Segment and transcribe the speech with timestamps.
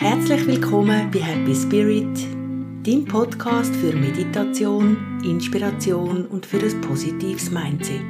[0.00, 2.26] Herzlich willkommen bei Happy Spirit,
[2.86, 8.00] dein Podcast für Meditation, Inspiration und für ein positives Mindset.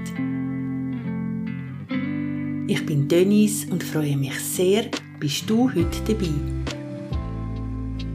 [2.69, 4.85] Ich bin Dennis und freue mich sehr,
[5.19, 6.31] bist du heute dabei.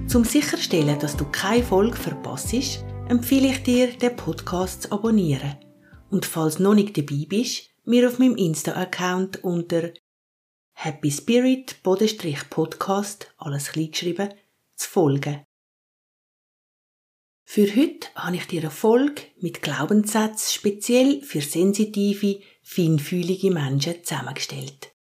[0.08, 5.58] Zum sicherstellen, dass du keine Folge verpasst, empfehle ich dir, den Podcast zu abonnieren.
[6.10, 9.90] Und falls noch nicht dabei bist, mir auf meinem Insta-Account unter
[10.78, 14.34] Happy Spirit Podcast, alles klein geschrieben,
[14.76, 15.44] zu folgen.
[17.48, 24.94] Für heute habe ich dir eine Folge mit Glaubenssätzen speziell für sensitive, feinfühlige Menschen zusammengestellt.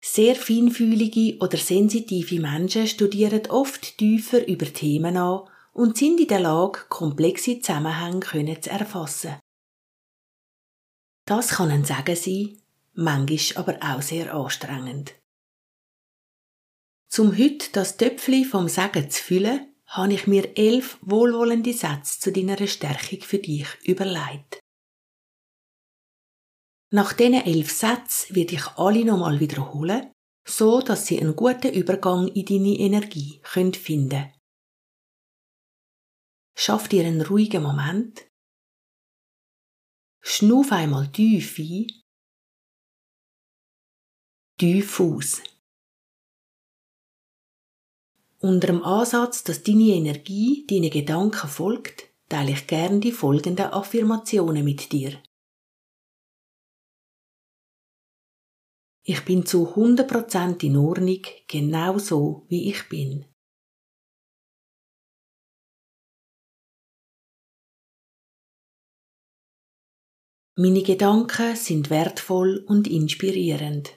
[0.00, 6.40] Sehr feinfühlige oder sensitive Menschen studieren oft tiefer über Themen an und sind in der
[6.40, 9.40] Lage, komplexe Zusammenhänge zu erfassen.
[11.26, 12.62] Das kann ein Segen sein,
[12.96, 15.14] manchmal aber auch sehr anstrengend.
[17.08, 22.32] Zum heute das Töpfli vom Sagen zu füllen, habe ich mir elf wohlwollende Sätze zu
[22.32, 24.60] deiner Stärkung für dich überlegt.
[26.92, 30.12] Nach diesen elf Sätzen werde ich alle nochmal wiederholen,
[30.46, 34.32] so dass sie einen guten Übergang in deine Energie finden können.
[36.56, 38.26] Schaff dir einen ruhigen Moment.
[40.22, 41.86] Schnuff einmal tief ein
[44.58, 45.42] tief aus.
[48.38, 54.64] Unter dem Ansatz, dass deine Energie deinen Gedanken folgt, teile ich gern die folgenden Affirmationen
[54.64, 55.22] mit dir.
[59.02, 63.24] Ich bin zu 100% in Ordnung, genau so wie ich bin.
[70.58, 73.96] Meine Gedanken sind wertvoll und inspirierend.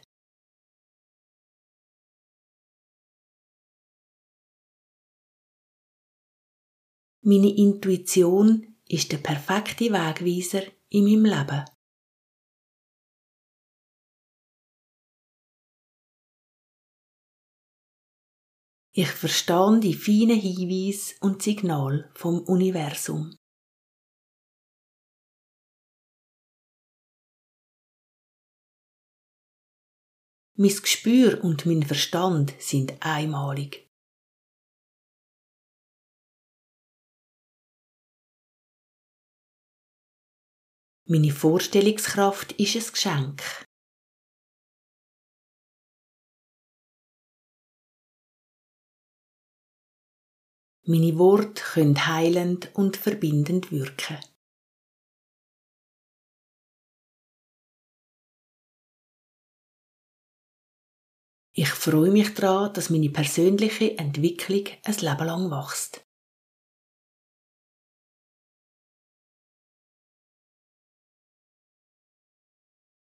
[7.31, 11.63] Meine Intuition ist der perfekte Wegweiser in meinem Leben.
[18.95, 23.38] Ich verstehe die feinen Hinweise und Signale vom Universum.
[30.56, 33.88] Mein Gespür und mein Verstand sind einmalig.
[41.11, 43.41] Meine Vorstellungskraft ist ein Geschenk.
[50.85, 54.19] Meine Worte können heilend und verbindend wirken.
[61.55, 66.08] Ich freue mich daran, dass meine persönliche Entwicklung ein Leben lang wächst.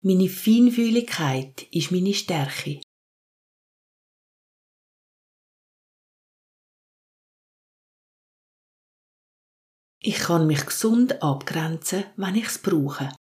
[0.02, 2.80] Meine Feinfühligkeit ist meine Stärke.
[10.02, 13.14] Ich kann mich gesund abgrenzen, wenn ich es brauche.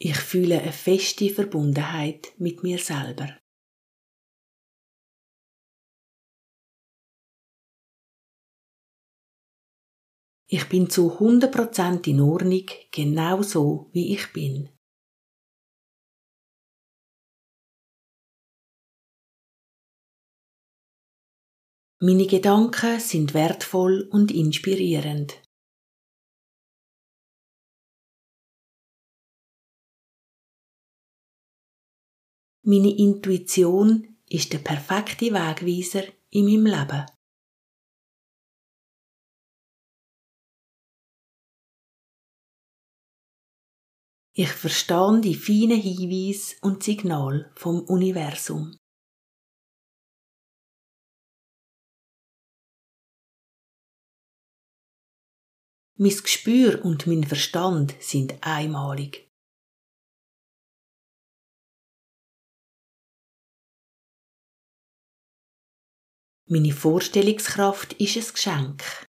[0.00, 3.41] Ich fühle eine feste Verbundenheit mit mir selber.
[10.54, 14.68] Ich bin zu 100% in Ordnung, genau so wie ich bin.
[22.02, 25.40] Meine Gedanken sind wertvoll und inspirierend.
[32.62, 37.11] Meine Intuition ist der perfekte Wegweiser in meinem Leben.
[44.44, 48.76] Ich verstehe die feinen Hinweise und Signale vom Universum.
[55.96, 59.30] Mein Gespür und mein Verstand sind einmalig.
[66.48, 69.11] Meine Vorstellungskraft ist ein Geschenk.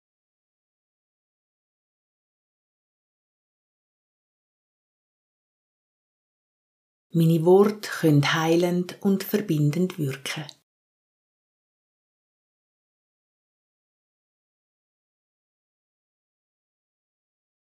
[7.18, 10.44] Meine Worte können heilend und verbindend wirken.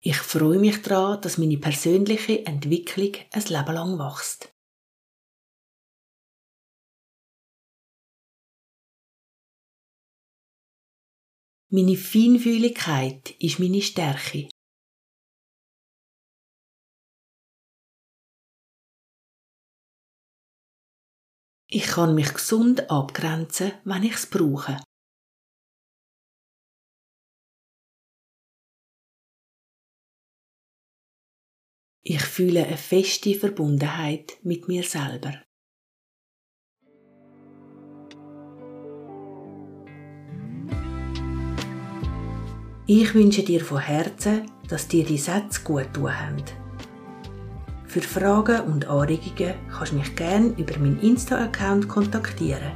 [0.03, 4.53] Ich freue mich daran, dass meine persönliche Entwicklung ein Leben lang wächst.
[11.71, 14.49] Meine Feinfühligkeit ist meine Stärke.
[21.71, 24.81] Ich kann mich gesund abgrenzen, wenn ich es brauche.
[32.01, 35.43] Ich fühle eine feste Verbundenheit mit mir selber.
[42.87, 46.68] Ich wünsche dir von Herzen, dass dir die Sätze gut tun haben.
[47.89, 52.73] Für Fragen und Anregungen kannst du mich gerne über meinen Insta-Account kontaktieren.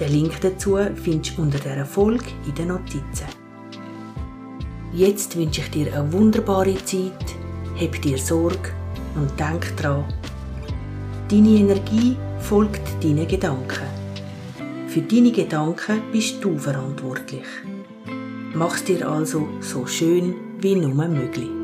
[0.00, 3.28] Den Link dazu findest du unter dieser Folge in den Notizen.
[4.92, 7.36] Jetzt wünsche ich dir eine wunderbare Zeit,
[7.76, 8.70] heb dir Sorge
[9.14, 10.04] und denk dran.
[11.30, 13.86] Deine Energie folgt deinen Gedanken.
[14.88, 17.46] Für deine Gedanken bist du verantwortlich.
[18.54, 21.63] Mach's dir also so schön wie nur möglich.